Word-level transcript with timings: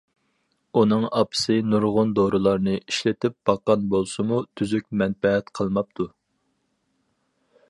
ئۇنىڭ 0.79 1.03
ئاپىسى 1.19 1.57
نۇرغۇن 1.73 2.15
دورىلارنى 2.21 2.75
ئىشلىتىپ 2.79 3.37
باققان 3.51 3.87
بولسىمۇ 3.95 4.43
تۈزۈك 4.61 4.89
مەنپەئەت 5.03 5.57
قىلماپتۇ. 5.61 6.13